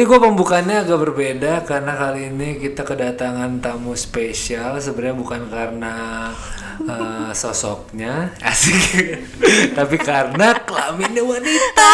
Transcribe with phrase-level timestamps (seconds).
[0.00, 4.80] Ini gue pembukaannya agak berbeda karena kali ini kita kedatangan tamu spesial.
[4.80, 5.92] Sebenarnya bukan karena
[6.88, 9.20] eh, sosoknya, asik,
[9.76, 11.92] tapi karena kelaminnya wanita.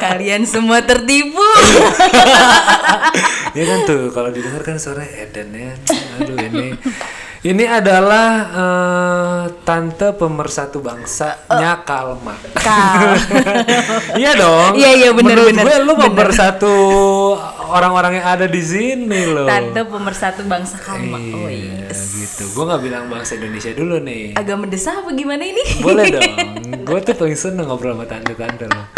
[0.00, 1.44] Kalian semua tertipu.
[3.60, 5.76] ya kan tuh kalau didengar kan suara Eden ya.
[6.16, 6.80] Aduh ini.
[7.44, 12.32] Ini adalah eh, tante pemersatu bangsanya Kalma.
[12.56, 13.20] Kal.
[14.20, 14.72] iya dong.
[14.72, 16.08] Iya, iya, bener, Menurut bener, gue lu bener.
[16.08, 16.74] pemersatu
[17.68, 19.44] orang-orang yang ada di sini loh.
[19.44, 21.20] Tante pemersatu bangsa Kalma.
[21.20, 22.16] Oh Iya, yes.
[22.16, 22.48] gitu.
[22.56, 24.40] Gue nggak bilang bangsa Indonesia dulu nih.
[24.40, 25.84] Agak mendesak apa gimana ini?
[25.84, 26.24] Boleh dong.
[26.80, 28.88] Gue tuh paling seneng ngobrol sama tante-tante loh.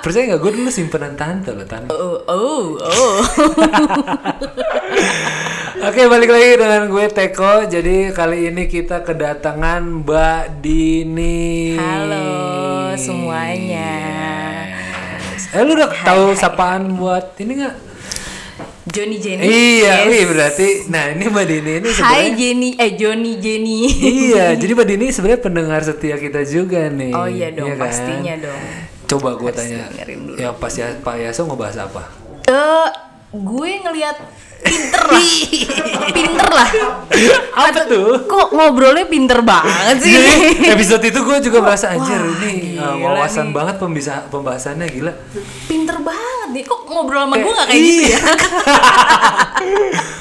[0.00, 0.40] Percaya nggak?
[0.40, 1.92] Gue dulu simpenan tante loh tante.
[1.92, 3.14] Oh, oh, oh.
[5.80, 7.64] Oke balik lagi dengan gue Teko.
[7.66, 11.76] Jadi kali ini kita kedatangan Mbak Dini.
[11.76, 12.28] Halo
[12.96, 13.92] semuanya.
[15.30, 15.52] Yes.
[15.52, 17.76] Eh lu udah tahu sapaan buat ini nggak?
[18.90, 19.44] Johnny Jenny.
[19.44, 20.08] Iya, Yes.
[20.08, 20.68] wih berarti.
[20.88, 22.32] Nah ini Mbak Dini ini Hai sebenarnya.
[22.34, 23.78] Jenny, eh Johnny Jenny.
[24.00, 27.12] iya, jadi Mbak Dini sebenarnya pendengar setia kita juga nih.
[27.12, 27.84] Oh iya dong, kan?
[27.86, 28.62] pastinya dong.
[29.10, 30.36] Coba gue tanya, dengerin dulu.
[30.38, 32.02] yang pas ya, Pak Yaso ngebahas apa?
[32.46, 32.88] Eh,
[33.32, 34.16] gue ngelihat
[34.60, 35.26] pinter lah,
[36.16, 36.68] pinter lah.
[37.58, 38.22] Apa tuh?
[38.22, 40.14] Kok ngobrolnya pinter banget sih?
[40.14, 40.34] Jadi
[40.70, 43.54] episode itu gue juga merasa anjir ini uh, gila wawasan nih.
[43.54, 45.12] banget pembisa pembahasannya gila.
[45.66, 46.62] pinter banget nih.
[46.62, 48.20] Kok ngobrol sama gue gak kayak gitu ya?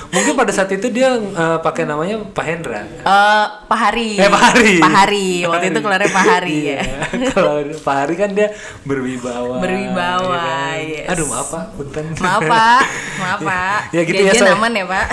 [0.09, 2.81] Mungkin pada saat itu dia uh, pakai namanya Pak Hendra.
[2.81, 4.17] Eh, Pak Hari.
[4.17, 4.73] Eh Pak Hari.
[4.81, 5.30] Pak Hari.
[5.45, 6.80] Waktu itu keluarnya Pak Hari Iya.
[6.81, 7.30] ya.
[7.38, 8.49] Kalau Pak Hari kan dia
[8.81, 9.61] berwibawa.
[9.61, 10.77] Berwibawa, ya kan?
[10.81, 11.08] yes.
[11.14, 12.05] Aduh maaf Pak, punten.
[12.17, 12.82] Maaf Pak,
[13.21, 13.80] maaf Pak.
[13.93, 14.58] Ya gitu ya, Janjian Soy.
[14.58, 15.05] aman ya Pak.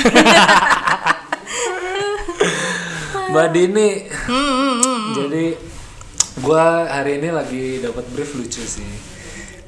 [3.27, 3.89] Mbak Dini.
[4.27, 5.45] Hmm, Jadi
[6.41, 9.06] gua hari ini lagi dapat brief lucu sih.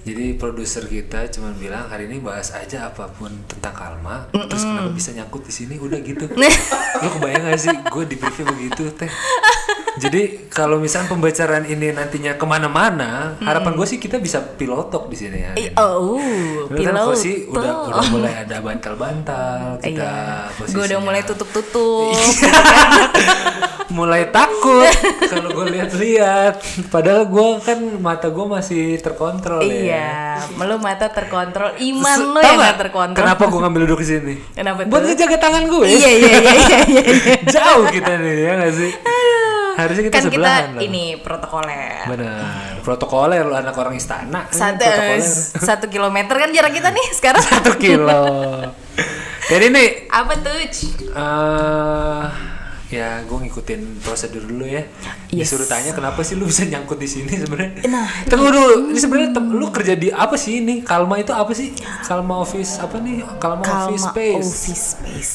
[0.09, 4.25] Jadi produser kita cuman bilang hari ini bahas aja apa pun tentang Kalma.
[4.33, 5.77] Terus kenapa bisa nyangkut di sini?
[5.77, 6.25] Udah gitu.
[7.05, 7.77] Lu kebayang gak sih?
[7.93, 9.13] Gue di briefnya begitu teh.
[10.01, 15.17] Jadi kalau misalnya pembicaraan ini nantinya ke mana-mana, harapan gue sih kita bisa pilotok di
[15.19, 15.53] sini ya.
[15.77, 16.17] Oh,
[16.73, 17.05] kan pilot.
[17.13, 20.09] posisi udah udah mulai ada bantal-bantal kita
[20.57, 20.73] Iya.
[20.73, 22.17] Gue udah mulai tutup-tutup.
[23.89, 24.85] mulai takut.
[25.33, 26.61] Kalau gue lihat-lihat.
[26.93, 29.73] Padahal gue kan mata gue masih terkontrol ya.
[29.73, 30.11] Iya,
[30.69, 33.25] lo mata terkontrol, iman lo yang gak terkontrol.
[33.25, 34.35] kenapa gue ngambil duduk di sini?
[34.53, 36.79] Kenapa buat ngejaga tangan gue Iya iya iya iya.
[36.85, 37.03] iya.
[37.57, 38.91] jauh kita nih ya nggak sih?
[39.79, 40.83] Harusnya kita kan kita sebelahan lah.
[40.83, 42.03] ini protokoler.
[42.11, 44.51] benar protokoler lu anak orang istana.
[44.51, 45.23] Ini Satu, protokoler.
[45.63, 47.45] satu kilometer kan jarak kita nih sekarang.
[47.53, 48.23] satu kilo.
[49.49, 50.57] Jadi nih Apa tuh?
[50.61, 52.25] eh
[52.89, 54.81] ya gue ngikutin prosedur dulu ya
[55.29, 55.53] Yes.
[55.53, 59.31] disuruh tanya kenapa sih lu bisa nyangkut di sini sebenarnya Nah, tunggu dulu ini sebenarnya
[59.39, 63.61] lu kerja di apa sih ini Kalma itu apa sih Kalma office apa nih Kalma,
[63.61, 65.33] office Kalma space Office space.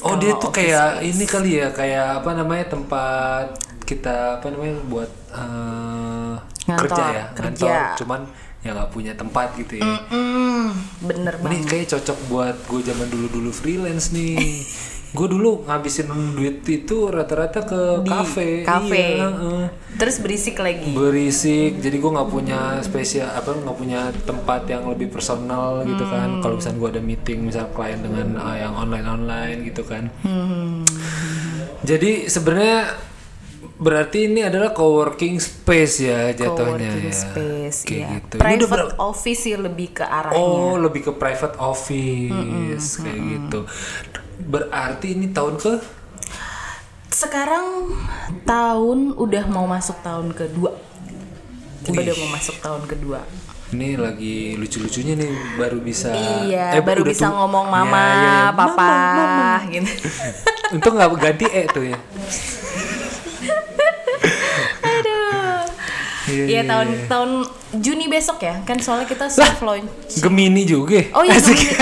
[0.00, 1.06] oh dia tuh office kayak space.
[1.08, 3.46] ini kali ya kayak apa namanya tempat
[3.84, 6.34] kita apa namanya buat eh,
[6.66, 7.46] Ngantor, kerja ya kerja.
[7.64, 8.20] ngantor cuman
[8.58, 11.62] ya nggak punya tempat gitu ya Mm, bener ini banget.
[11.64, 14.66] kayak cocok buat gue zaman dulu dulu freelance nih
[15.08, 19.16] gue dulu ngabisin duit itu rata-rata ke Di kafe kafe.
[19.16, 19.64] Iya, heeh.
[19.96, 20.92] Terus berisik lagi.
[20.92, 26.12] berisik jadi gue nggak punya spesial apa nggak punya tempat yang lebih personal gitu Hmm.
[26.12, 30.12] kan kalau misalnya gue ada meeting misal klien dengan uh, yang online online gitu kan
[30.20, 30.84] Hmm.
[31.80, 33.08] jadi sebenarnya
[33.74, 36.50] berarti ini adalah coworking space ya jatuhnya
[36.90, 38.08] Coworking ya space, kayak iya.
[38.12, 40.34] gitu Ini udah Private ber- office sih lebih ke arahnya.
[40.36, 43.60] Oh, lebih ke private office kayak gitu.
[44.40, 45.72] Berarti ini tahun ke
[47.08, 47.90] Sekarang
[48.44, 50.70] tahun udah mau masuk tahun kedua.
[51.84, 53.20] Udah mau masuk tahun kedua.
[53.68, 55.28] ini lagi lucu-lucunya nih
[55.60, 56.08] baru bisa
[56.40, 58.36] iya, eh, baru bisa tuh- ngomong Ya, mama, ya, ya.
[58.48, 59.52] papa, Mama, mama.
[59.68, 59.92] gitu.
[60.72, 61.98] Untung nggak ganti e tuh ya.
[64.80, 65.68] Aduh.
[66.28, 67.04] Iya, Iya iya, tahun iya.
[67.06, 67.30] tahun
[67.70, 69.92] Juni besok ya, kan soalnya kita soft launch.
[70.16, 71.04] Gemini juga.
[71.12, 71.52] Oh iya, Asik.
[71.52, 71.76] Gemini.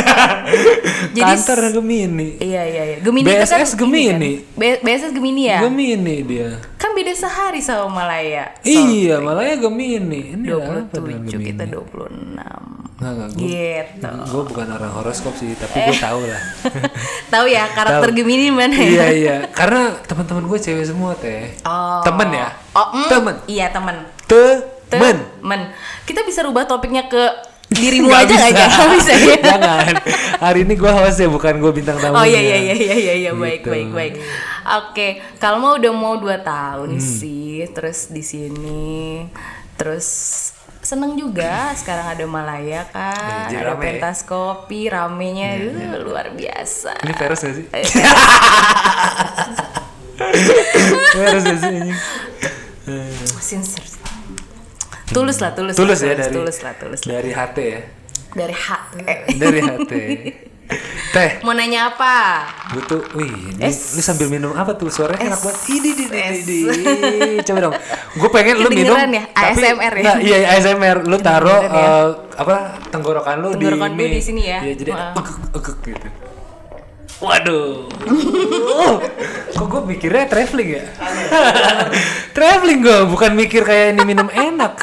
[1.14, 2.28] Jadi Kantor Gemini.
[2.38, 2.96] Iya iya iya.
[2.98, 4.32] Gemini itu kan BSS ini Gemini.
[4.34, 4.58] kan.
[4.58, 5.58] B- BSS Gemini ya.
[5.62, 6.48] Gemini dia.
[6.74, 8.50] Kan beda sehari sama Malaya.
[8.60, 10.34] Iya, malah ya Gemini.
[10.34, 11.46] Ini apa dengan 27 Gemini?
[11.46, 12.34] kita 26.
[12.96, 14.08] Nggak, nggak, gue, Gitu.
[14.08, 16.42] gue bukan orang horoskop sih, tapi gue tahu lah.
[17.32, 18.16] Tahu ya karakter Tahu.
[18.16, 18.88] Gemini mana ya?
[18.88, 21.52] iya iya, karena teman-teman gue cewek semua teh.
[21.62, 22.00] Oh.
[22.02, 22.48] Temen ya?
[22.72, 23.34] Oh, mm, Temen.
[23.44, 24.15] Iya, temen.
[24.26, 25.16] Temen.
[25.40, 25.60] Temen.
[26.02, 27.22] Kita bisa rubah topiknya ke
[27.68, 28.54] dirimu aja nggak bisa.
[28.54, 28.68] ya?
[28.68, 29.36] Nggak bisa ya?
[29.50, 29.86] Jangan.
[30.38, 32.14] Hari ini gue host ya, bukan gue bintang tamu.
[32.14, 33.70] Oh iya iya iya iya iya iya baik Gitu.
[33.70, 34.14] baik baik.
[34.78, 37.02] Oke, kalau mau udah mau 2 tahun Hmm.
[37.02, 39.26] sih, terus di sini
[39.74, 40.06] terus
[40.80, 43.82] seneng juga sekarang ada Malaya kan, jadi ada rame.
[43.84, 46.94] pentas kopi, ramenya uh, luar biasa.
[46.96, 47.66] Ini virus gak sih?
[47.68, 47.82] Eh.
[51.18, 51.78] virus gak sih?
[53.36, 53.95] Sincere.
[55.06, 55.74] Tulus lah, tulus.
[55.74, 57.10] Tulus lah, ya dari tulus lah, tulus lah.
[57.14, 57.80] dari hati ya.
[58.36, 58.82] Dari hak.
[59.00, 60.02] Eh, Dari hati.
[61.14, 62.42] Teh, Mau nanya apa?
[62.74, 64.90] gue tuh, wih, ini, lu sambil minum apa tuh?
[64.90, 65.58] Suaranya enak banget.
[65.70, 66.36] Ini, ini, Es.
[66.42, 66.58] ini.
[67.46, 67.74] Coba dong.
[68.18, 68.98] Gue pengen lu minum.
[68.98, 69.30] Ya?
[69.30, 70.02] tapi- ASMR ya?
[70.02, 70.98] Nggak, iya, ASMR.
[71.06, 71.70] Lu taruh ya?
[71.70, 74.58] eh, apa tenggorokan lu Tenggorokan di di sini ya?
[74.66, 74.90] Iya, jadi
[75.54, 76.08] egek gitu.
[77.16, 77.88] Waduh.
[79.56, 80.84] Kok gue mikirnya traveling ya?
[82.36, 84.76] traveling gue, bukan mikir kayak ini minum enak.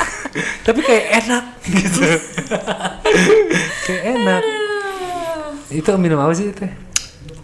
[0.66, 2.02] Tapi kayak enak gitu.
[3.86, 4.44] kayak enak.
[5.70, 6.50] Itu minum apa sih?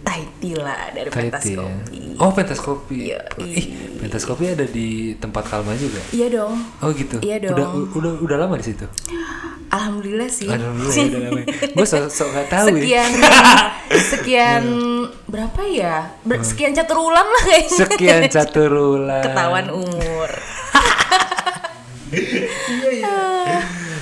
[0.00, 1.62] Thai tea lah dari pentas Thai tea ya.
[1.62, 2.00] kopi.
[2.18, 2.98] Oh, pentas kopi.
[3.14, 3.66] Iya, Ih,
[3.96, 6.02] pentas kopi ada di tempat Kalma juga.
[6.10, 6.58] Iya dong.
[6.82, 7.22] Oh gitu.
[7.22, 7.94] Iya Udah dong.
[7.94, 8.84] udah udah lama di situ.
[9.70, 10.50] Alhamdulillah sih.
[10.50, 11.70] Alhamdulillah ya.
[11.70, 12.74] Gue sok sok nggak tahu ya.
[12.74, 13.10] sekian
[14.12, 14.62] sekian
[15.24, 15.96] berapa ya?
[16.20, 17.70] Ber- sekian catur ulang lah kayaknya.
[17.70, 17.78] Hmm.
[17.86, 19.22] Sekian caturulan.
[19.22, 20.30] Ketahuan umur.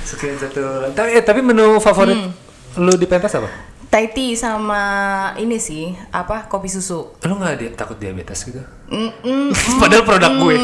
[0.01, 0.91] Sekian caturulan.
[0.93, 2.33] Tapi eh, tapi menu favorit Hmm.
[2.81, 3.49] lu di pentas apa?
[3.89, 4.81] Thai tea sama
[5.37, 7.17] ini sih apa kopi susu.
[7.21, 8.61] Lu nggak dia takut diabetes gitu?
[8.89, 9.49] Mm, mm.
[9.81, 10.57] Padahal produk gue.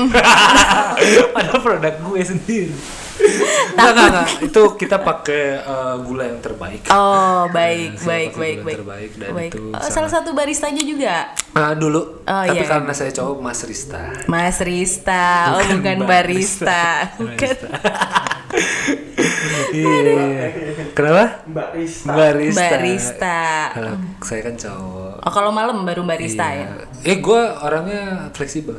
[1.30, 2.72] Padahal produk gue sendiri.
[3.14, 4.28] Enggak, enggak, enggak.
[4.42, 6.82] Itu kita pakai eh, gula yang terbaik.
[6.88, 8.76] Oh baik Saya baik baik gula baik.
[8.76, 9.50] terbaik dan baik.
[9.50, 11.14] itu Oh, sangat- salah satu baristanya juga.
[11.52, 12.00] Ah, dulu.
[12.20, 12.66] Oh, Tapi iya.
[12.66, 14.02] karena saya cowok Mas Rista.
[14.26, 16.82] Mas Rista, oh Bukan bukan Mbak barista,
[17.18, 17.54] bukan
[19.74, 19.98] Iya.
[19.98, 20.46] iya.
[20.92, 21.42] Kenapa?
[21.44, 22.06] Mbak Rista.
[22.08, 22.58] Mbak Rista.
[22.60, 23.40] Mbak Rista.
[23.72, 25.14] Kalau saya kan cowok.
[25.20, 26.66] Oh kalau malam baru barista ya.
[27.02, 28.78] Eh gue orangnya fleksibel.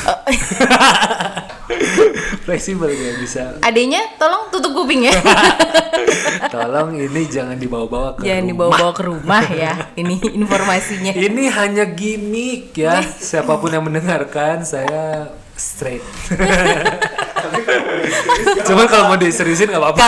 [0.00, 0.18] Oh.
[2.44, 3.42] fleksibel ya bisa.
[3.60, 5.14] Adanya tolong tutup kuping ya.
[6.50, 8.50] Tolong ini jangan dibawa-bawa ke Jangan rumah.
[8.50, 9.72] dibawa-bawa ke rumah ya.
[9.94, 11.12] Ini informasinya.
[11.12, 12.98] Ini hanya gimmick ya.
[13.00, 16.02] Siapa pun yang mendengarkan saya straight.
[18.62, 20.06] Cuman kalau mau diseriusin nggak apa-apa.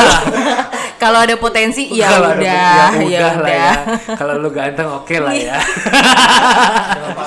[0.96, 3.50] Kalau ada potensi ya Kalau ada- udah, ya udah lah udah.
[3.52, 3.72] ya.
[4.14, 5.58] Kalau lu ganteng oke lah ya.
[6.92, 7.24] Kenapa?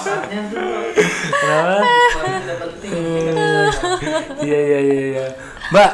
[4.45, 5.25] Iya iya iya iya.
[5.67, 5.91] Mbak,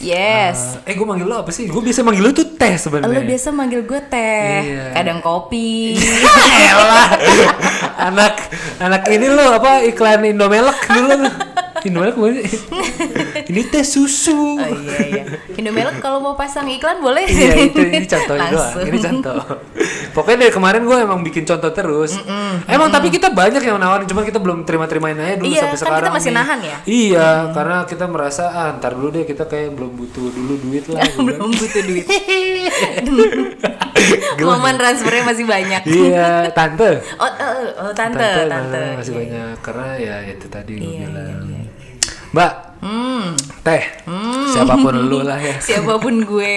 [0.00, 0.80] Yes.
[0.82, 1.68] eh gue manggil lo apa sih?
[1.68, 3.20] Gue biasa manggil lo tuh teh Lo sebenarnya.
[3.20, 4.96] biasa manggil gue teh, Iya.
[4.96, 5.92] kadang kopi.
[6.72, 7.08] Elah.
[8.00, 8.34] anak
[8.78, 11.30] anak ini lo apa iklan Indomelek dulu lo.
[11.82, 12.30] Indomelek gue
[13.50, 14.54] ini teh susu.
[14.54, 15.22] Oh iya iya.
[15.52, 17.24] Indomelek kalau mau pasang iklan boleh.
[17.24, 18.72] iya itu ini contohnya doang.
[18.80, 19.38] Ini contoh.
[20.10, 22.16] Pokoknya dari kemarin gue emang bikin contoh terus.
[22.64, 25.70] Emang tapi kita banyak yang nawarin, cuma kita belum terima-terimain aja dulu Iya, sampai kan
[25.70, 26.12] kita sekarang.
[26.12, 26.36] masih nih.
[26.36, 26.76] nahan ya?
[26.84, 31.00] Iya, karena kita merasa ah ntar dulu deh kita kayak belum butuh dulu duit lah.
[31.16, 32.04] Belum butuh duit.
[34.40, 35.80] Momen transfernya masih banyak.
[35.86, 36.98] iya, tante.
[37.16, 38.80] Oh, eh, oh, tante, tante.
[38.80, 41.40] nah, masih Iya, banyak karena ya itu tadi gue Iya, bilang.
[41.44, 41.59] iya,
[42.30, 43.36] Mbak, Hmm.
[43.60, 43.84] teh,
[44.48, 45.52] siapa pun lu lah ya.
[45.68, 46.54] Siapa pun gue,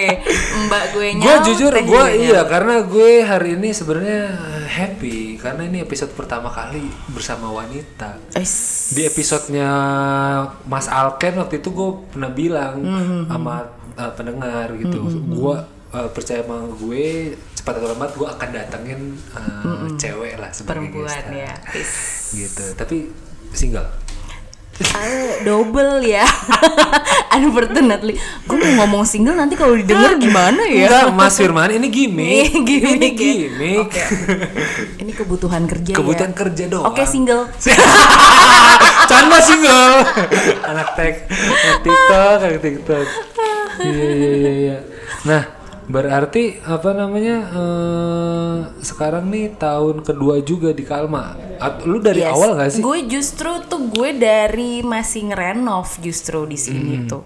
[0.64, 4.32] mbak gue Gue jujur, gue iya karena gue hari ini sebenarnya
[4.64, 8.16] happy karena ini episode pertama kali bersama wanita.
[8.88, 9.68] Di episodenya
[10.64, 15.56] Mas Alken waktu itu gue pernah bilang Hmm, sama uh, pendengar gitu, gue
[15.92, 17.04] uh, percaya sama gue
[17.54, 19.00] cepat atau lambat gue akan datengin
[19.30, 21.52] uh, cewek lah sebagai Hmm, perempuan ya.
[21.76, 21.92] Is.
[22.32, 22.64] gitu.
[22.74, 23.12] Tapi
[23.52, 23.84] single.
[25.44, 26.26] Double ya.
[27.36, 30.86] Unfortunately, gue mau ngomong single nanti kalau didengar gimana ya?
[30.90, 32.50] Enggak, Mas Firman ini gimmick.
[32.66, 33.14] Gimmick ini ya.
[33.14, 33.88] gimmick.
[34.98, 36.38] Ini kebutuhan kerja Kebutuhan ya.
[36.38, 36.90] kerja doang.
[36.90, 37.46] Oke single.
[39.10, 39.94] Canda single.
[40.64, 43.06] Anak tag, anak TikTok, anak TikTok.
[43.78, 44.76] Iya iya iya iya.
[45.26, 45.42] Nah,
[45.86, 47.36] berarti apa namanya?
[47.46, 51.36] eh, sekarang nih tahun kedua juga di Kalma.
[51.56, 52.32] At- lu dari Yes.
[52.32, 52.80] awal gak sih?
[52.80, 57.06] Gue justru tuh gue dari masih ngerenov justru di sini Hmm.
[57.06, 57.24] tuh.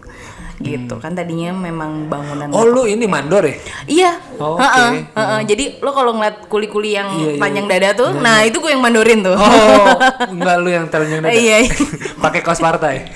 [0.59, 3.55] Gitu kan tadinya memang bangunan Oh, lu ini mandor ya?
[3.87, 4.13] Iya.
[4.37, 4.67] Oh, oke.
[5.09, 5.41] heeh.
[5.47, 8.83] Jadi lo kalau ngeliat kuli-kuli yang Iya, iya, panjang dada tuh, nah itu gue yang
[8.83, 9.39] mandorin tuh.
[9.39, 9.87] Oh,
[10.35, 11.31] enggak lu yang telanjang dada.
[11.31, 11.75] Iya, iya.
[12.27, 13.07] Pakai kaos partai.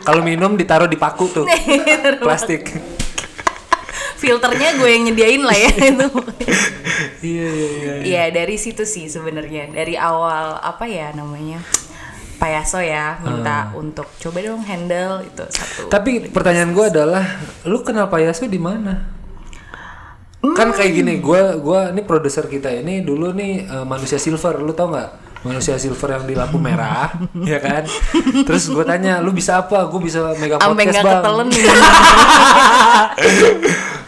[0.00, 1.46] Kalau minum ditaruh di paku tuh.
[2.22, 2.70] Plastik.
[4.22, 6.08] Filternya gue yang nyediain lah ya itu.
[7.26, 7.94] Iya iya iya.
[8.06, 11.58] Iya dari situ sih sebenarnya dari awal apa ya namanya
[12.38, 15.86] Pak Yaso ya minta untuk coba dong handle itu satu.
[15.86, 17.22] Tapi pertanyaan gue adalah,
[17.62, 19.21] lu kenal Pak Yaso di mana?
[20.42, 24.74] Kan kayak gini gua gua ini produser kita ini dulu nih eh, manusia silver lu
[24.74, 25.10] tau nggak?
[25.42, 27.10] Manusia silver yang di lampu merah
[27.50, 27.82] ya kan?
[28.46, 29.90] Terus gue tanya lu bisa apa?
[29.90, 31.14] Gue bisa megang Sampai podcast bang.
[31.18, 31.48] ketelen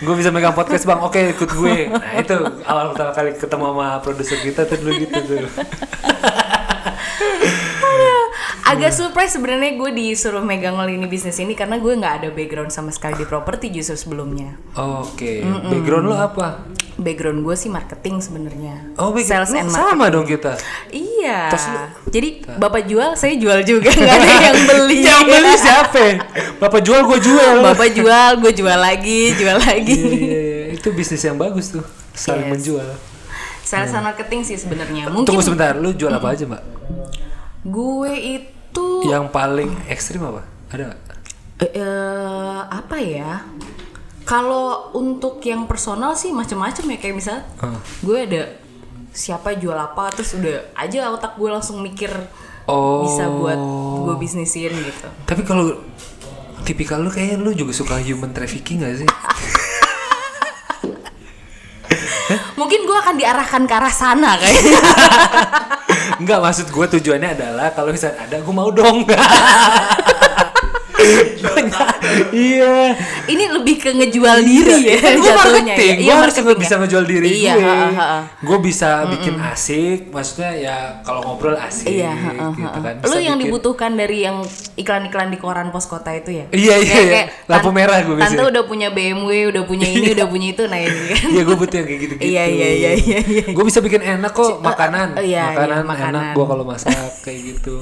[0.07, 1.01] gue bisa megang podcast bang.
[1.03, 1.91] Oke ikut gue.
[1.91, 5.43] Nah itu awal pertama kali ketemu sama produser kita tuh dulu gitu tuh
[8.75, 12.91] Agak surprise sebenarnya gue disuruh megang lini bisnis ini karena gue nggak ada background sama
[12.91, 14.59] sekali di properti justru sebelumnya.
[14.73, 15.33] oke
[15.65, 18.95] background lu apa Background gue sih marketing sebenarnya.
[18.97, 20.55] oh background Sales and sama dong kita
[20.89, 21.51] Iya.
[21.51, 21.65] Terus
[22.09, 24.97] Jadi bapak jual, saya jual juga nggak ada yang beli.
[25.03, 26.05] yang beli siapa
[26.59, 29.91] bapak jual gue jual Bapak jual, gue jual lagi, jual lagi.
[29.97, 30.67] Iya, iya, iya.
[30.73, 32.53] itu bisnis yang bagus tuh saling Yes.
[32.53, 32.89] menjual
[33.65, 35.09] Sales and marketing sih sebenarnya.
[35.09, 36.63] Mungkin tunggu sebentar lu jual apa aja mbak
[37.65, 38.54] gue itu
[39.05, 40.97] yang paling ekstrim apa ada
[41.63, 43.47] eh, eh, apa ya?
[44.25, 47.77] Kalau untuk yang personal sih macam-macam ya kayak misal Hah.
[48.01, 48.43] gue ada
[49.15, 52.11] siapa jual apa terus udah aja otak gue langsung mikir
[52.67, 53.61] oh bisa buat
[54.05, 55.07] gue bisnisin gitu.
[55.23, 55.79] tapi kalau
[56.67, 59.09] tipikal lu kayaknya lu juga suka human trafficking gak sih
[62.57, 64.81] Mungkin gue akan diarahkan ke arah sana kayaknya.
[66.21, 69.05] Enggak maksud gue tujuannya adalah kalau misalnya ada gue mau dong
[72.31, 72.95] iya
[73.25, 75.97] Ini lebih ke ngejual diri ya kan gue jatuhnya marketing ya.
[75.97, 76.79] gue Iya, harus marketing bisa ya.
[76.79, 77.75] ngejual diri Iya, gue
[78.45, 83.17] gue bisa bikin asik maksudnya ya kalau ngobrol asik Iya, ha, ha, gitu kan Lu
[83.17, 84.43] yang bikin- dibutuhkan dari yang
[84.75, 86.45] iklan-iklan di koran pos kota itu ya?
[86.49, 87.13] Iya, iya, Kayak- iya.
[87.15, 88.45] kayak Lampu merah gue Tante biasanya.
[88.49, 91.27] udah punya BMW, udah punya ini, udah punya itu, nah ini kan.
[91.29, 92.25] Iya gue butuh yang kayak gitu-gitu.
[92.27, 93.45] Iya, iya, iya, iya, iya.
[93.49, 95.09] Gue bisa bikin enak kok makanan.
[95.13, 96.23] oh, iya, makanan, iya, makanan.
[96.23, 97.77] enak gue kalau masak kayak gitu.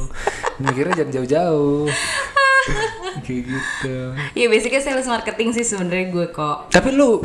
[0.59, 1.87] Mikirnya jangan jauh-jauh.
[3.25, 3.97] kayak gitu.
[4.35, 6.71] Iya, basicnya sales marketing sih sebenarnya gue kok.
[6.71, 7.23] Tapi lu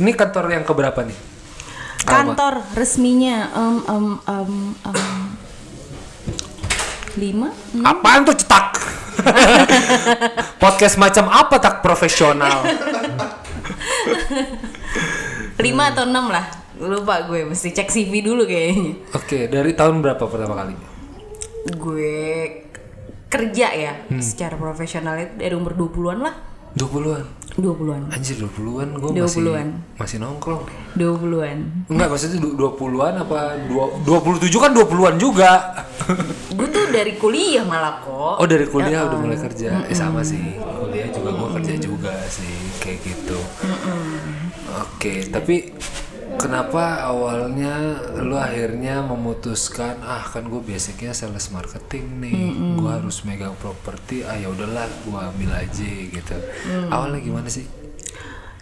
[0.00, 1.18] ini kantor yang keberapa nih?
[2.02, 5.00] Kantor resminya em em em em
[7.14, 7.52] lima
[7.84, 8.74] Apaan tuh cetak?
[10.62, 12.66] Podcast macam apa tak profesional?
[15.62, 16.42] lima atau enam lah
[16.82, 20.74] lupa gue mesti cek CV dulu kayaknya Oke, dari tahun berapa pertama kali?
[21.70, 22.18] gue
[23.32, 26.34] kerja ya secara profesional itu dari umur 20-an lah.
[26.72, 27.24] 20-an.
[27.52, 29.68] 20-an Anjir 20-an gue masih 20-an.
[29.92, 30.64] masih nongkrong.
[30.96, 35.50] 20-an Enggak, maksudnya du- 20-an apa dua- 27 kan 20-an juga.
[36.56, 38.40] gue tuh dari kuliah malah kok.
[38.40, 40.40] Oh dari kuliah udah mulai kerja, eh sama sih.
[40.56, 42.48] Kuliah juga gua kerja juga sih
[42.78, 43.36] kayak gitu.
[44.74, 45.76] Oke, tapi
[46.36, 52.40] kenapa awalnya lu akhirnya memutuskan ah kan gue basicnya sales marketing nih,
[52.76, 56.36] gua harus megang properti, ah ya udahlah gua ambil aja gitu.
[56.88, 57.64] Awalnya gimana sih?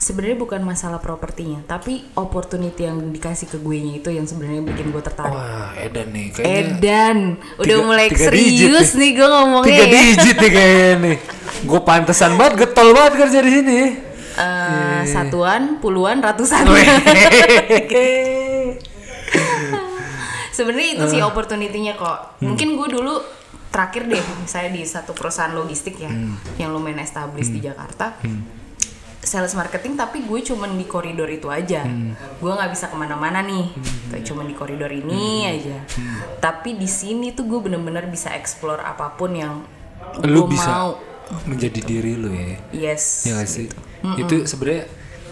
[0.00, 4.96] sebenarnya bukan masalah propertinya tapi opportunity yang dikasih ke gue nya itu yang sebenarnya bikin
[4.96, 7.18] gue tertarik Wah Edan nih kayaknya Edan
[7.60, 9.92] udah tiga- mulai tiga serius digit nih gue ngomongnya tiga ya.
[9.92, 11.16] digit nih kayaknya nih.
[11.68, 13.78] Gue pantesan banget getol banget kerja di sini.
[14.32, 16.66] Eh, satuan, puluhan, ratusan.
[20.50, 21.10] Sebenarnya itu Eh.
[21.10, 22.37] sih opportunity-nya kok.
[22.37, 22.52] Hmm.
[22.52, 23.14] Mungkin gue dulu
[23.70, 26.37] terakhir deh, misalnya di satu perusahaan logistik ya, Hmm.
[26.56, 28.18] yang lumayan established di Jakarta.
[29.20, 31.84] Sales marketing tapi gue cuman di koridor itu aja.
[31.84, 32.16] Hmm.
[32.37, 33.68] Gue nggak bisa ke mana-mana nih,
[34.10, 35.52] Kayak cuman di koridor ini Hmm.
[35.54, 35.78] aja.
[36.40, 39.62] Tapi di sini tuh gue bener-bener bisa explore apa pun yang
[40.25, 40.90] Lu gue bisa mau.
[41.46, 42.58] menjadi diri lu ya.
[42.72, 43.22] Yes.
[43.22, 43.68] Ya gak sih?
[44.16, 44.85] Itu sebenarnya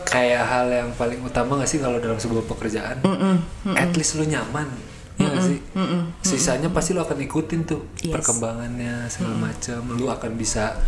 [0.04, 3.00] kayak hal yang paling utama gak sih kalau dalam sebuah pekerjaan?
[3.70, 4.68] At least lu nyaman.
[5.18, 5.58] Ya gak sih?
[6.22, 8.14] Sisanya pasti lu akan ikutin tuh Yes.
[8.14, 9.80] perkembangannya segala macam.
[9.90, 10.78] Lu akan bisa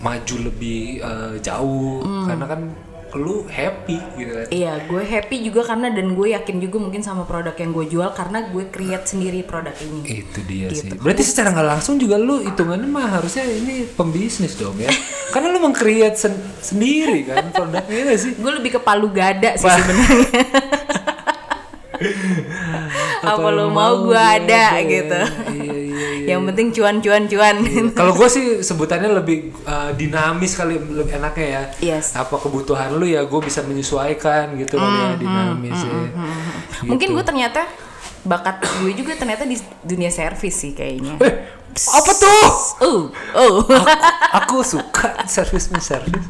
[0.00, 2.60] maju lebih eh, jauh karena kan
[3.12, 4.46] lu happy gitu kan.
[4.48, 8.10] Iya, gue happy juga karena dan gue yakin juga mungkin sama produk yang gue jual
[8.10, 10.00] karena gue create sendiri produk ini.
[10.22, 10.86] Itu dia Gitu.
[10.86, 10.96] sih.
[10.96, 14.90] Berarti secara nggak langsung juga lu hitungannya mah harusnya ini pembisnis dong ya.
[15.32, 18.32] Karena lu meng-create sen- sendiri kan produknya gak sih?
[18.34, 20.42] Gue lebih ke palu gada sih sebenarnya.
[23.22, 25.20] Apa lo mau gue ada gitu.
[25.20, 25.69] Iya iya iya.
[26.30, 27.56] Yang penting cuan-cuan cuan.
[27.98, 31.62] Kalau gue sih sebutannya lebih uh, dinamis kali lebih enaknya ya.
[31.96, 32.14] Yes.
[32.14, 35.92] Apa kebutuhan lu ya gue bisa menyesuaikan gitu kali ya dinamis ya.
[35.92, 36.18] Gitu.
[36.86, 37.66] Mungkin gue ternyata
[38.20, 41.16] bakat gue juga ternyata di dunia servis sih kayaknya.
[41.24, 41.34] Eh,
[41.70, 42.44] apa tuh?
[42.82, 43.00] Oh,
[43.38, 43.56] oh.
[44.34, 46.26] aku suka servis servis.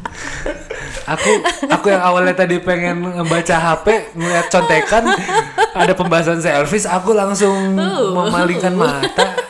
[1.09, 1.31] Aku
[1.65, 5.03] aku yang awalnya tadi pengen baca HP ngeliat contekan
[5.73, 7.73] ada pembahasan servis, aku langsung
[8.13, 9.40] memalingkan mata.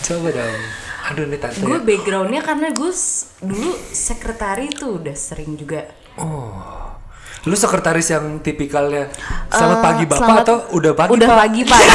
[0.00, 0.60] Coba dong.
[1.02, 1.58] Aduh nih tante.
[1.58, 1.80] gue ya.
[1.80, 2.92] backgroundnya karena gue
[3.40, 5.86] dulu sekretari tuh udah sering juga.
[6.16, 6.92] Oh.
[7.40, 9.08] Lu sekretaris yang tipikalnya
[9.48, 11.38] selamat Eh, pagi bapak selamat- atau udah pagi udah pak?
[11.38, 11.80] pagi pak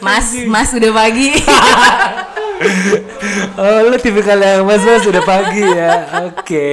[0.00, 1.28] mas mas udah pagi
[3.54, 5.92] Oh lu tipikal yang mas mas udah pagi ya.
[6.24, 6.68] Oke.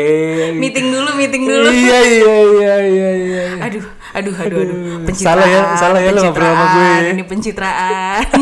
[0.53, 3.43] meeting dulu meeting dulu Iya iya iya iya iya.
[3.61, 6.91] aduh aduh aduh aduh pencitraan salah ya, salah ya lu ngobrol sama gue.
[7.11, 8.23] ini pencitraan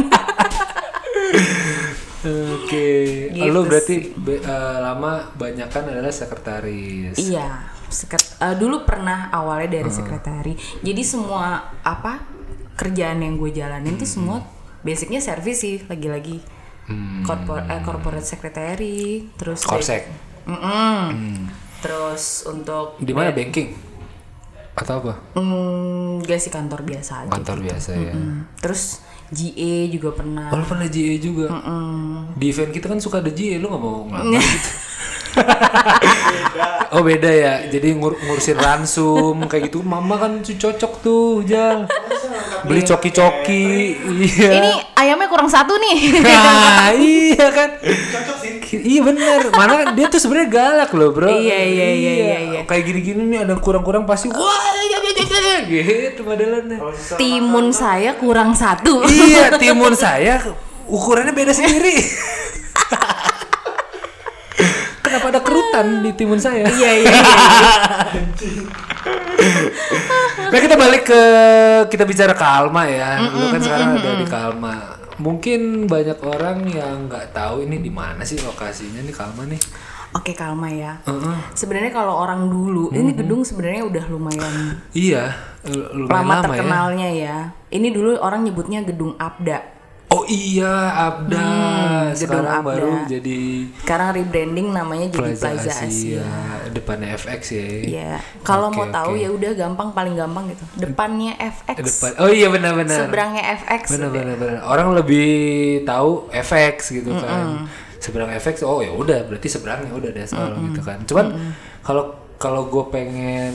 [2.23, 2.87] Oke.
[3.29, 4.49] Gitu lu berarti be- eh,
[4.79, 7.19] lama banyakan adalah sekretaris.
[7.19, 9.97] iya seket- eh, dulu pernah awalnya dari Hmm.
[9.97, 11.49] sekretari jadi semua
[11.79, 12.23] apa
[12.73, 14.41] kerjaan yang gue jalanin tuh semua
[14.81, 16.41] basicnya service sih lagi-lagi
[16.83, 17.23] Hmm.
[17.23, 20.03] Corpor- eh, corporate secretary terus Korsek.
[20.43, 21.47] Mm-mm.
[21.79, 23.71] terus untuk Di mana banking?
[24.75, 25.13] Atau apa?
[25.37, 27.31] Hmm, gak sih kantor biasa aja.
[27.31, 28.11] Kantor biasa ya.
[28.11, 28.43] Hmm.
[28.59, 28.99] Terus
[29.31, 30.51] GA juga pernah.
[30.51, 31.47] Oh lu pernah GA juga?
[32.35, 34.71] Di event kita kan suka ada GA, lu gak mau ngelamar gitu?
[36.93, 39.81] oh beda ya, jadi ngur ngurusin ransum kayak gitu.
[39.81, 41.89] Mama kan cocok tuh, Jal.
[42.63, 43.67] Beli coki-coki,
[44.23, 44.49] iya.
[44.55, 46.23] Ini ayamnya kurang satu nih.
[46.23, 47.69] Nah, iya kan.
[48.71, 49.51] Iya bener.
[49.51, 51.27] Mana dia tuh sebenarnya galak loh, Bro.
[51.27, 52.59] Iya, iya, iya, iya, iya.
[52.63, 55.83] Kayak gini-gini nih ada kurang-kurang pasti wah iya, iya, iya, iya,
[56.15, 56.79] gitu modelannya.
[57.19, 59.03] Timun saya kurang satu.
[59.11, 60.39] iya, timun saya
[60.87, 61.99] ukurannya beda sendiri.
[65.03, 66.63] Kenapa ada kerutan di timun saya?
[66.63, 67.11] Iya iya.
[67.11, 68.83] iya.
[70.53, 71.21] Nah kita balik ke
[71.89, 73.19] kita bicara Kalma ya.
[73.29, 74.75] Lu kan sekarang ada di Kalma.
[75.21, 79.61] Mungkin banyak orang yang nggak tahu ini di mana sih lokasinya nih Kalma nih.
[80.13, 81.01] Oke Kalma ya.
[81.09, 81.37] Heeh.
[81.57, 85.33] Sebenarnya kalau orang dulu, ini gedung sebenarnya udah lumayan Iya,
[85.65, 86.43] lumayan lama lama, ya.
[86.45, 87.37] terkenalnya ya.
[87.73, 89.57] Ini dulu orang nyebutnya gedung Abda.
[90.13, 91.41] Oh iya, Abda.
[91.41, 92.69] Hmm, gedung sekarang Abda.
[92.69, 93.37] baru jadi
[93.81, 95.85] Sekarang rebranding namanya jadi Plaza, Plaza, Asia.
[95.89, 96.25] Asia.
[96.73, 97.65] Depannya FX ya.
[97.83, 98.11] Iya.
[98.41, 99.23] Kalau Oke, mau tahu oke.
[99.23, 100.63] ya udah gampang paling gampang gitu.
[100.77, 101.77] Depannya FX.
[101.83, 102.11] Depan.
[102.23, 102.97] Oh iya benar-benar.
[103.05, 103.83] Seberangnya FX.
[103.93, 105.27] benar benar benar orang lebih
[105.83, 107.67] tahu FX gitu kan
[108.03, 112.67] seberang FX oh ya udah berarti seberangnya udah deh soal gitu kan cuman kalau kalau
[112.67, 113.53] gue pengen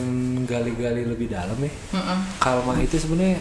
[0.49, 1.73] gali-gali lebih dalam ya
[2.41, 3.37] Kalma itu sebenarnya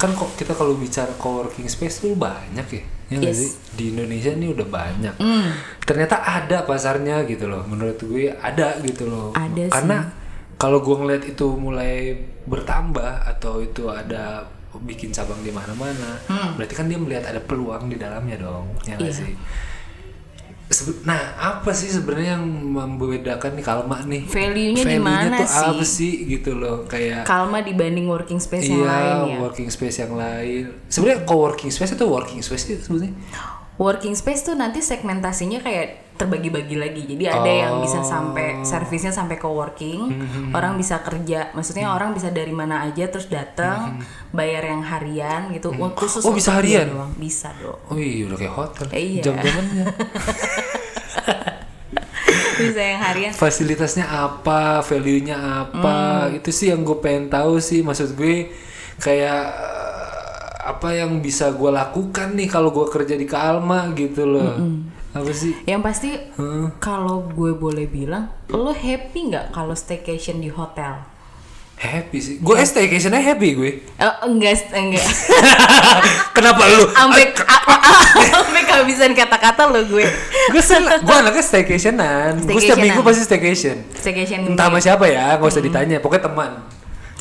[0.00, 3.34] kan kok kita kalau bicara coworking space tuh banyak ya ya Yes.
[3.34, 5.46] sih di Indonesia ini udah banyak Mm.
[5.82, 9.96] ternyata ada pasarnya gitu loh menurut gue ada gitu loh Ada karena
[10.54, 14.46] kalau gue ngeliat itu mulai bertambah atau itu ada
[14.78, 16.14] bikin cabang di mana-mana,
[16.54, 19.10] berarti kan dia melihat ada peluang di dalamnya dong, ya Iya.
[19.10, 19.34] sih?
[21.02, 24.22] Nah, apa sih sebenarnya yang membedakan nih Kalma nih?
[24.30, 25.66] Value-nya di Value-nya mana tuh sih?
[25.66, 29.36] apa sih gitu loh, kayak Kalma dibanding working space iya, yang lain ya.
[29.42, 30.64] working space yang lain.
[30.86, 33.18] Sebenarnya co-working space itu working space sih sebenarnya.
[33.82, 37.02] Working space tuh nanti segmentasinya kayak terbagi-bagi lagi.
[37.06, 38.62] Jadi ada yang bisa sampai Oh.
[38.62, 40.52] servisnya sampai co-working, Mm-hmm.
[40.52, 41.48] orang bisa kerja.
[41.50, 43.96] Maksudnya orang bisa dari mana aja terus datang,
[44.30, 45.72] bayar yang harian gitu.
[45.90, 46.86] Khusus Oh, bisa harian?
[46.86, 47.12] doang.
[47.16, 47.80] Bisa dong.
[47.86, 48.86] Oh iya, udah kayak hotel.
[48.90, 49.22] Iya.
[49.24, 49.84] Jam-jamannya.
[52.60, 53.32] bisa yang harian.
[53.32, 56.36] fasilitasnya apa, value-nya apa, Hmm.
[56.36, 57.80] itu sih yang gue pengen tahu sih.
[57.80, 58.52] Maksud gue
[58.98, 59.88] kayak eh,
[60.62, 64.60] apa yang bisa gue lakukan nih kalau gue kerja di Kalma gitu loh.
[65.10, 65.58] Apa sih?
[65.66, 66.66] Yang pasti Heeh.
[66.78, 71.02] kalau gue boleh bilang, lo happy nggak kalau staycation di hotel?
[71.80, 72.36] Happy sih.
[72.44, 73.70] Gue staycation-nya happy gue.
[73.80, 75.00] Eh, enggak, enggak.
[76.36, 76.84] Kenapa lu?
[76.92, 77.32] Sampai
[78.36, 80.04] sampai kehabisan kata-kata lo gue.
[80.52, 82.44] gue seneng, gue anaknya staycationan.
[82.44, 83.80] Gue setiap minggu pasti staycation.
[83.96, 84.52] Staycation.
[84.52, 85.96] Entah sama siapa ya, nggak usah ditanya.
[86.04, 86.50] Pokoknya teman.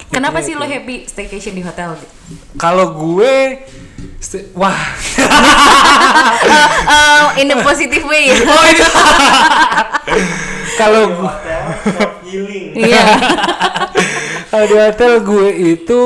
[0.09, 1.93] Kenapa sih lo happy staycation di hotel?
[2.55, 3.61] Kalau gue,
[4.19, 4.73] stay- wah.
[6.89, 8.33] Uh, in a positive way.
[8.49, 8.81] oh ini.
[10.75, 11.01] Kalau
[11.83, 13.03] self healing Iya.
[14.49, 15.99] Kalau di hotel gue itu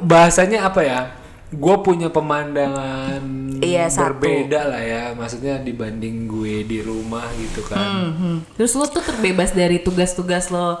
[0.00, 1.00] bahasanya apa ya?
[1.48, 3.20] Gue punya pemandangan
[3.58, 4.20] Iya, satu.
[4.20, 7.80] berbeda lah ya, maksudnya dibanding gue di rumah gitu kan.
[8.08, 8.34] Mhm.
[8.54, 10.78] Terus lo tuh terbebas dari tugas-tugas lo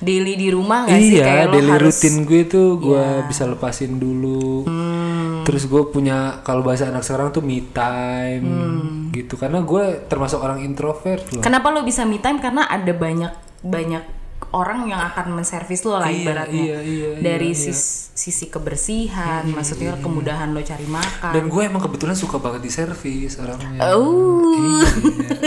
[0.00, 1.16] daily di rumah gak sih?
[1.16, 3.24] Iya, Kayak lo daily harus rutin gue tuh gue Iya.
[3.24, 4.64] bisa lepasin dulu.
[4.64, 5.44] Hmm.
[5.44, 8.88] Terus gue punya kalau bahasa anak sekarang tuh me time Hmm.
[9.10, 11.40] gitu, karena gue termasuk orang introvert loh.
[11.40, 12.38] Kenapa lo bisa me time?
[12.38, 14.04] Karena ada banyak banyak
[14.50, 16.62] orang yang akan menservis lo lah Iya, ibaratnya.
[16.64, 21.32] iya, iya, dari iya, Hmm, sis- sisi kebersihan, maksudnya kemudahan lo cari makan.
[21.32, 23.78] Dan gue emang kebetulan suka banget di servis orangnya.
[23.90, 24.50] Oh.
[24.50, 24.84] Iya.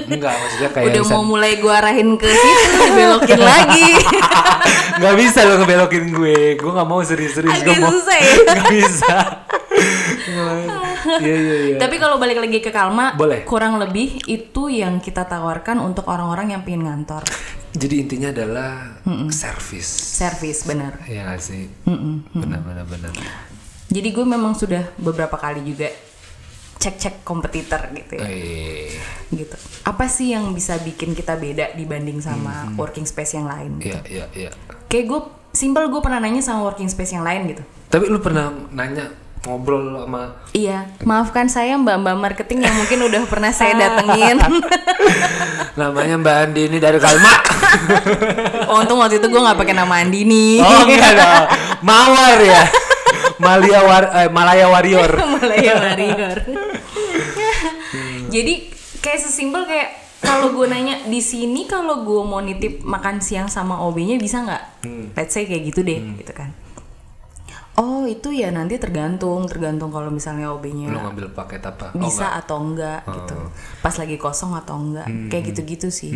[0.10, 3.89] Enggak, maksudnya kayak Udah bisa- mau mulai gua arahin ke situ, dibelokin lagi.
[4.93, 8.29] Gak bisa lo ngebelokin gue Gue gak mau serius-serius Gue mau susah ya.
[8.47, 9.15] Gak bisa
[11.15, 13.41] Iya iya iya Tapi kalau balik lagi ke Kalma, Boleh.
[13.43, 17.25] kurang lebih itu yang kita tawarkan untuk orang-orang yang pengen ngantor.
[17.73, 19.01] Jadi intinya adalah
[19.33, 19.89] service.
[19.89, 21.01] Service benar.
[21.09, 21.65] Ya nggak sih?
[22.31, 23.12] Benar benar benar.
[23.89, 25.89] Jadi gue memang sudah beberapa kali juga
[26.77, 28.25] cek-cek kompetitor gitu ya.
[28.27, 28.91] Eh,
[29.33, 29.57] Gitu.
[29.81, 33.81] Apa sih yang bisa bikin kita beda dibanding sama working space yang lain?
[33.81, 34.51] iya iya iya.
[34.86, 35.19] Kayak gue
[35.53, 37.63] simple gue pernah nanya sama working space yang lain gitu.
[37.89, 39.09] Tapi lu pernah nanya
[39.43, 44.38] ngobrol sama Iya, maafkan saya mbak-mbak marketing yang mungkin udah pernah saya datengin.
[45.79, 47.34] namanya Mbak Andi ini dari Kalma.
[48.69, 50.62] oh, untung waktu itu gue nggak pakai nama Andini.
[50.62, 51.45] oh enggak dong.
[51.82, 52.63] Mawar ya.
[53.41, 55.12] Malia war, eh, Malaya Warrior.
[55.41, 56.38] Malaya Warrior.
[58.29, 58.53] Jadi
[59.01, 59.89] kayak sesimpel kayak
[60.23, 64.88] kalau gue nanya di sini kalau gue mau nitip makan siang sama OB-nya bisa nggak?
[65.17, 66.52] Let's say kayak gitu deh, gitu kan.
[67.73, 71.89] Oh itu ya nanti tergantung, tergantung kalau misalnya Lu OB-nya ngambil paket apa?
[71.97, 72.39] Oh, bisa enggak.
[72.45, 73.36] atau enggak gitu.
[73.81, 76.13] Pas lagi kosong atau enggak, kayak gitu-gitu sih.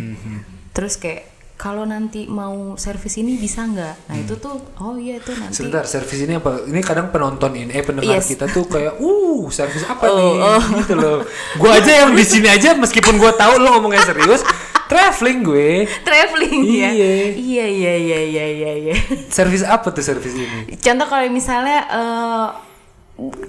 [0.70, 1.26] Terus kayak
[1.58, 4.06] kalau nanti mau servis ini bisa nggak?
[4.06, 5.58] Nah itu tuh, oh iya itu nanti.
[5.58, 6.62] Sebentar, servis ini apa?
[6.62, 8.30] Ini kadang penonton ini, eh pendengar Yes.
[8.30, 10.38] kita tuh kayak, uh, servis apa Oh, nih?
[10.38, 10.62] oh.
[10.78, 11.18] Gitu loh.
[11.58, 14.46] Gua aja yang di sini aja, meskipun gua tahu lo ngomongnya serius,
[14.88, 15.70] traveling gue.
[16.02, 16.90] Traveling ya.
[16.90, 17.12] Iya.
[17.32, 18.72] Iya iya iya iya iya.
[18.82, 18.94] iya.
[19.28, 20.74] Servis apa tuh servis ini?
[20.74, 22.46] Contoh kalau misalnya eh,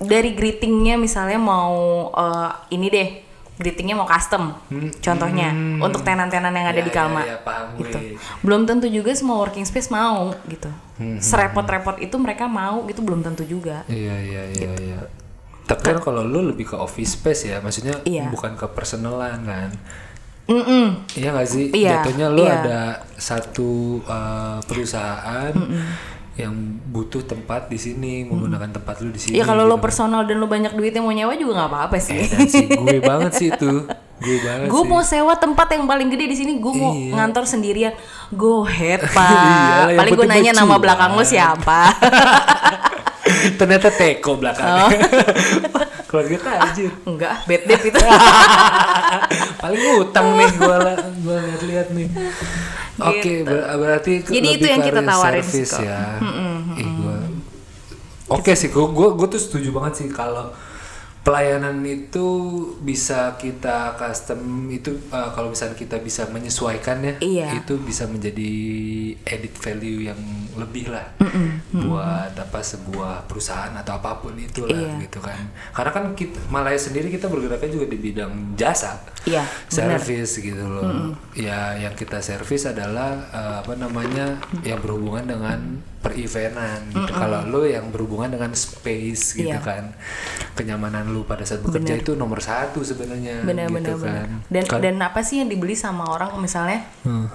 [0.01, 1.73] dari greetingnya misalnya mau
[2.11, 3.09] eh, ini deh,
[3.55, 4.55] greetingnya mau custom,
[4.99, 6.79] contohnya untuk tenan-tenan yang ada Hmm.
[6.79, 7.83] Ya, di Kalma, ya, ya, paham gue.
[7.83, 7.97] gitu.
[8.39, 10.71] Belum tentu juga semua working space mau gitu.
[10.95, 13.83] Hmm, Serepot-repot itu mereka mau gitu belum tentu juga.
[13.85, 14.99] Iya iya iya iya.
[15.63, 18.33] Tapi kan kalau lu lebih ke office space ya, maksudnya Iya.
[18.33, 19.69] bukan ke personalan kan?
[20.49, 20.85] Mm-mm.
[21.13, 21.65] Iya gak sih?
[21.69, 22.57] Iya, Jatuhnya lu iya.
[22.57, 22.79] ada
[23.21, 25.53] satu uh, perusahaan
[26.39, 26.55] yang
[26.89, 29.35] butuh tempat di sini, menggunakan tempat lu di sini.
[29.37, 29.85] Ya kalau lo gitu.
[29.85, 32.15] personal dan lo banyak duitnya mau nyewa juga nggak apa-apa sih.
[32.15, 33.85] Eh, dan sih gue banget sih itu.
[34.19, 34.89] Gue banget gue sih.
[34.91, 37.15] mau sewa tempat yang paling gede di sini gue mau Iya.
[37.15, 37.95] ngantor sendirian
[38.35, 41.81] go ahead pak Iyalah, yang paling gue nanya nama belakang lo siapa
[43.59, 44.89] Ternyata teko belakangnya.
[44.89, 44.91] Oh.
[46.09, 46.89] Keluarga tajir.
[47.03, 47.99] enggak bad debt itu
[49.61, 50.75] Paling utang nih gue
[51.39, 52.07] lihat-lihat nih.
[52.99, 54.31] Oke, ber- berarti Gitu.
[54.31, 55.81] Jadi itu lebih yang ke kita tawarin service sih, kok.
[55.81, 56.01] ya.
[56.75, 57.29] Ih, gua-
[58.31, 60.49] Oke sih, gue gue gue tuh setuju banget sih kalau
[61.19, 62.27] pelayanan itu
[62.79, 67.47] bisa kita custom itu uh, kalau misalnya kita bisa menyesuaikan ya, Iya.
[67.59, 68.51] itu bisa menjadi
[69.27, 70.19] edit value yang
[70.55, 71.05] lebih lah
[71.71, 75.05] buat apa sebuah perusahaan atau apa pun itulah Iya.
[75.05, 75.39] gitu kan.
[75.71, 81.13] Karena kan kita Malaya sendiri kita bergeraknya juga di bidang jasa iya service gitu loh.
[81.35, 85.59] Ya yang kita service adalah eh, apa namanya yang berhubungan dengan
[85.99, 87.11] per-eventan gitu.
[87.11, 89.59] Kalau lo yang berhubungan dengan space gitu Iya.
[89.59, 89.91] kan.
[90.53, 94.29] Kenyamanan lu pada saat bekerja itu nomor satu sebenarnya benar gitu benar kan.
[94.47, 97.27] dan Kan- dan apa sih yang dibeli sama orang misalnya Hmm.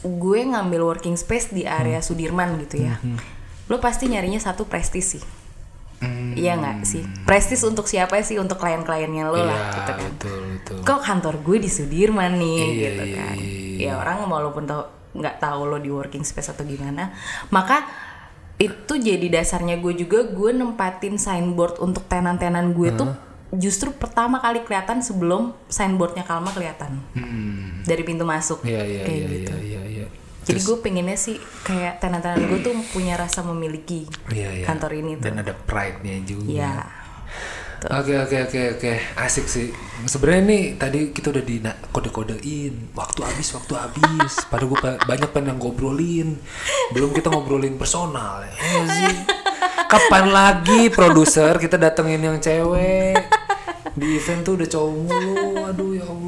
[0.00, 2.98] gue ngambil working space di area Sudirman gitu ya
[3.64, 5.24] lo pasti nyarinya satu prestis sih
[5.98, 6.34] Hmm.
[6.34, 10.40] iya nggak sih prestis untuk siapa sih untuk klien-kliennya lo lah Iya, gitu kan betul
[10.52, 10.78] betul.
[10.82, 14.82] kok kantor gue di Sudirman nih Iya, gitu iya, kan iya, ya orang walaupun tau
[15.12, 17.14] nggak tahu lo di working space atau gimana
[17.48, 17.86] maka
[18.62, 23.10] itu jadi dasarnya gue juga gue nempatin signboard untuk tenan-tenan gue tuh
[23.52, 27.82] justru pertama kali kelihatan sebelum signboardnya Kalma kelihatan Hmm.
[27.82, 30.06] dari pintu masuk Iya iya kayak iya gitu iya iya iya.
[30.42, 34.64] jadi gue pengennya sih kayak tenan-tenan gue tuh punya rasa memiliki Iya, iya.
[34.64, 36.48] kantor ini tuh Dan ada pride-nya juga.
[37.82, 39.68] Ya Oke oke oke oke asik sih.
[40.06, 41.58] Sebenarnya nih tadi kita udah di
[41.90, 44.32] kode-kodein waktu habis waktu habis.
[44.46, 46.38] Padahal gue banyak pengen ngobrolin.
[46.94, 49.16] Belum kita ngobrolin personal ya nggak sih.
[49.90, 53.18] Kapan lagi produser kita datengin yang cewek
[53.92, 55.51] di event tuh udah cowok mulu.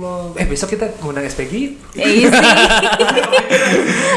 [0.05, 0.41] Allah.
[0.41, 1.55] Eh besok kita ngundang SPG.
[1.97, 2.47] Eh, iya sih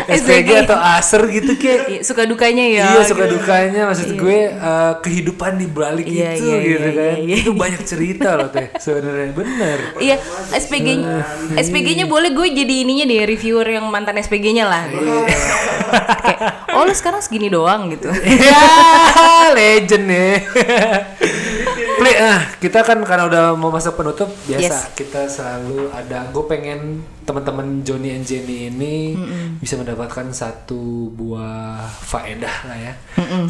[0.22, 1.82] SPG atau Acer gitu kayak.
[1.88, 6.46] Iya, suka dukanya ya Iya suka dukanya maksud gue eh, kehidupan di balik Iya, itu
[6.48, 7.36] iya, gitu iya, kan iya, iya.
[7.44, 10.16] itu banyak cerita loh teh sebenarnya bener Iya,
[10.56, 11.16] SPG-nya
[11.60, 14.84] SPG-nya boleh gue jadi ininya deh reviewer yang mantan SPG-nya lah.
[14.88, 16.40] Kayak,
[16.76, 18.12] oh lu sekarang segini doang gitu.
[18.48, 18.64] ya
[19.56, 20.36] legend nih
[22.08, 24.96] Play, ah kita kan karena udah mau masuk penutup biasa Yes.
[24.96, 29.20] kita selalu ada gue pengen teman-teman Johnny and Jenny ini
[29.60, 32.94] bisa mendapatkan satu buah faedah lah ya.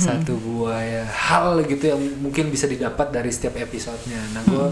[0.02, 4.18] Satu buah ya, hal gitu yang mungkin bisa didapat dari setiap episodenya.
[4.34, 4.68] Nah gue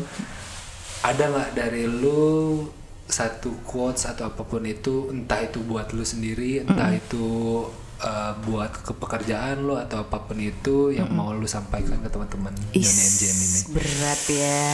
[1.05, 2.65] ada nggak dari lu
[3.05, 7.61] satu quotes atau apa pun itu entah itu buat lu sendiri entah itu
[7.97, 12.51] uh, buat ke pekerjaan lu atau apa pun itu yang mau lu sampaikan ke teman-teman
[12.69, 14.69] Johnny and Jen ini berat ya.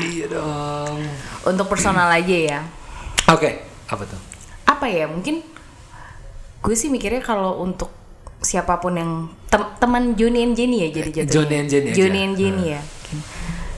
[0.00, 0.98] iya dong
[1.44, 2.60] Untuk personal aja ya.
[3.26, 3.50] oke
[3.86, 4.20] apa tuh
[4.64, 5.04] Apa ya?
[5.04, 5.42] Mungkin
[6.60, 7.90] gue sih mikirnya kalau untuk
[8.38, 9.12] siapa pun yang
[9.46, 11.32] tem- teman Johnny and Jenny ya jadi jatuhnya.
[11.34, 11.96] Johnny and Jenny aja.
[11.96, 12.82] Johnny and Jenny ya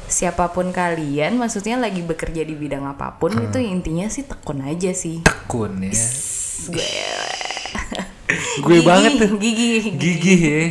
[0.04, 4.92] siapa pun kalian maksudnya lagi bekerja di bidang apa pun itu intinya sih tekun aja
[4.92, 5.96] sih tekun ya
[6.68, 6.84] gue
[8.58, 9.30] gue Gigi, banget tuh.
[9.36, 10.62] gigi gigih ya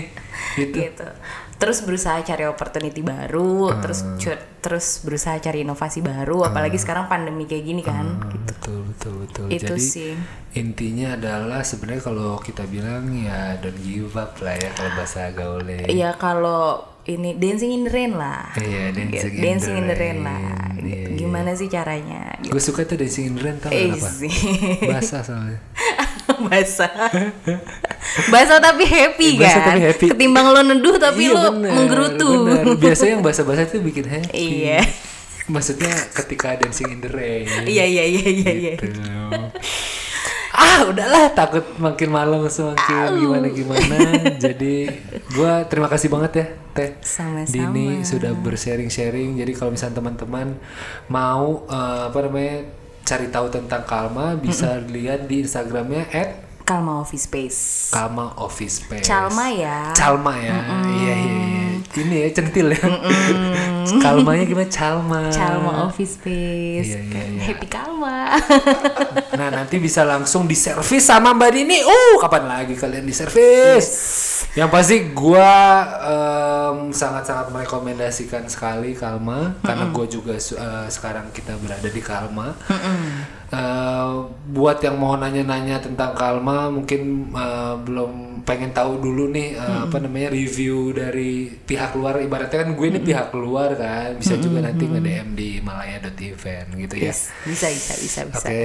[0.56, 0.78] gitu.
[0.82, 1.08] Gitu.
[1.56, 3.78] Terus berusaha cari opportunity baru Ah.
[3.80, 8.42] terus cu- terus berusaha cari inovasi baru apalagi sekarang pandemi kayak gini kan gitu.
[8.48, 9.46] betul betul betul.
[9.48, 10.14] Itu jadi sih.
[10.54, 15.86] intinya adalah sebenarnya kalau kita bilang ya don't give up lah ya kalau bahasa gaulnya.
[15.86, 18.54] Iya kalau ini dancing in the rain lah.
[18.56, 20.18] Iya, dancing in the dancing in the rain rain.
[20.22, 20.42] lah.
[20.76, 24.10] Iya, gimana sih caranya gue suka tuh dancing in the rain tau Eh kenapa?
[24.12, 24.34] sih.
[24.84, 25.62] Basah soalnya
[26.43, 26.91] basah
[28.27, 30.06] basah tapi happy Basah kan tapi happy.
[30.10, 32.65] ketimbang lo neduh tapi Iya, lo bener, menggerutu bener.
[32.84, 34.32] biasanya yang basah-basah itu bikin happy
[34.65, 34.82] Iya.
[35.47, 39.01] maksudnya ketika dancing in the rain iya iya iya iya iya Gitu.
[40.51, 43.95] ah udahlah takut makin malam semakin gimana gimana
[44.36, 44.99] jadi
[45.32, 47.71] gua terima kasih banget ya teh Sama-sama.
[47.71, 50.60] Dini sudah bersharing sharing jadi kalau misalnya teman-teman
[51.08, 52.56] mau eh, apa namanya
[53.04, 56.30] cari tahu tentang Kalma bisa lihat di Instagramnya at
[56.62, 57.60] Kalma Office Space.
[57.92, 59.04] Kalma Office Space.
[59.04, 59.92] Calma ya.
[59.92, 60.56] Calma ya.
[60.88, 61.66] Iya iya iya.
[61.92, 62.80] Ini ya centil ya.
[64.04, 64.70] Kalmanya gimana?
[64.72, 65.28] Calma.
[65.34, 66.88] Calma Office Space.
[66.88, 67.42] Iya, iya, iya.
[67.44, 68.40] Happy Kalma.
[69.36, 71.84] Nah nanti bisa langsung diservis sama Mbak Dini.
[71.84, 73.88] Uh kapan lagi kalian diservis?
[74.58, 75.51] Yang pasti gua
[76.01, 82.51] em, sangat-sangat merekomendasikan sekali Kalma karena gua juga eh, sekarang kita berada di Kalma.
[83.51, 84.12] Eh,
[84.56, 89.97] buat yang mau nanya-nanya tentang Kalma mungkin eh, belum pengen tahu dulu nih eh, apa
[89.99, 92.23] namanya review dari pihak luar.
[92.23, 97.12] Ibaratnya kan gue ini pihak luar kan bisa juga nanti nge-DM di malaya.event gitu ya.
[97.12, 98.47] Yes, bisa bisa bisa bisa.
[98.47, 98.63] Oke,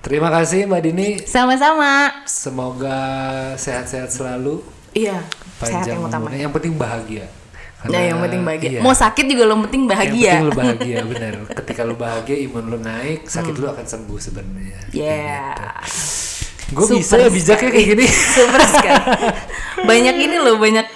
[0.00, 1.08] terima kasih Mbak Dini.
[1.28, 2.24] Sama-sama.
[2.24, 2.98] Semoga
[3.60, 5.18] sehat-sehat selalu, Iya
[5.62, 6.40] sehat panjang yang utama umurnya.
[6.44, 7.24] Yang penting bahagia.
[7.82, 10.96] Nah yang penting bahagia iya, Mau sakit juga lo penting Yang bahagia penting lu bahagia,
[11.02, 11.32] benar.
[11.50, 14.78] Ketika lu bahagia, imun lu naik, sakit lu akan sembuh sebenarnya.
[14.94, 15.82] Yeah
[16.72, 18.06] Gue Super bisa ya bijaknya kayak gini.
[18.38, 19.02] Super sekali
[19.90, 20.86] Banyak ini loh Banyak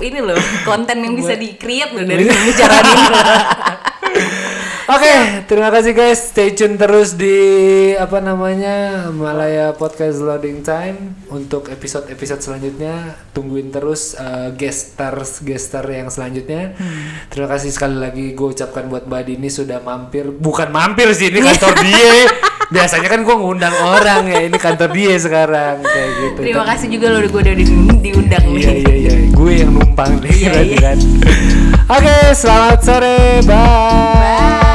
[0.00, 3.06] ini loh Konten yang bisa di-create loh Dari pembicaraan ini
[4.88, 6.32] Oke, terima kasih guys.
[6.32, 7.36] Stay tune terus di
[7.92, 10.96] apa namanya Malaya Podcast Loading Time
[11.28, 13.20] untuk episode-episode selanjutnya.
[13.36, 16.72] Tungguin terus uh, guest stars guest star yang selanjutnya.
[17.28, 20.32] Terima kasih sekali lagi gue ucapkan buat Mbak Dini sudah mampir.
[20.32, 22.32] Bukan mampir sih ini kantor dia.
[22.72, 24.40] Biasanya kan gue ngundang orang ya.
[24.48, 26.40] Ini kantor dia sekarang kayak gitu.
[26.48, 27.68] Terima kasih juga lo Gue udah di-
[28.00, 30.78] diundang Iya nih iya iya, gue yang numpang nih Iya, iya.
[30.80, 30.98] kan.
[31.92, 34.67] Oke, selamat sore, bye.